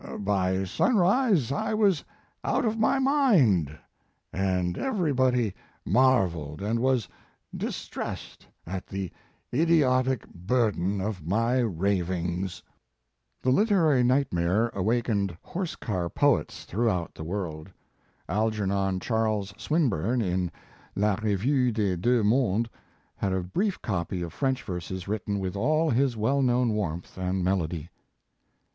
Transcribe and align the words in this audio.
By 0.21 0.63
sunrise 0.63 1.51
I 1.51 1.75
was 1.75 2.03
out 2.43 2.65
of 2.65 2.75
my 2.79 2.97
mind, 2.97 3.77
and 4.33 4.75
everybody 4.75 5.53
marvelled 5.85 6.59
and 6.59 6.79
was 6.79 7.07
distressed 7.55 8.47
at 8.65 8.87
the 8.87 9.11
idiotic 9.53 10.27
burden 10.29 11.01
of 11.01 11.23
my 11.27 11.59
ravings." 11.59 12.63
Tlie 13.43 13.53
Literary 13.53 14.01
Nightmare 14.01 14.69
awakened 14.69 15.37
horse 15.43 15.75
car 15.75 16.09
poets 16.09 16.63
throughout 16.65 17.13
the 17.13 17.23
world. 17.23 17.69
Algernon 18.27 18.99
Charles 19.01 19.53
Swinburne 19.55 20.19
in 20.23 20.49
La 20.95 21.13
Revue 21.21 21.71
des 21.71 21.95
Duex 21.95 22.25
Mondes, 22.25 22.69
had 23.17 23.31
a 23.33 23.43
brief 23.43 23.79
copy 23.83 24.23
of 24.23 24.33
French 24.33 24.63
verses, 24.63 25.07
written 25.07 25.37
with 25.37 25.55
all 25.55 25.91
his 25.91 26.17
well 26.17 26.41
known 26.41 26.69
warmth 26.69 27.19
and 27.19 27.43
melody. 27.43 27.91